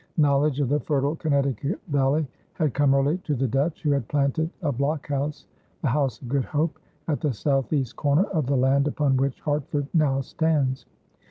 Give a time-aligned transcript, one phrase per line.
[0.17, 4.49] Knowledge of the fertile Connecticut valley had come early to the Dutch, who had planted
[4.63, 5.45] a blockhouse,
[5.83, 9.85] the House of Good Hope, at the southeast corner of the land upon which Hartford
[9.93, 10.87] now stands.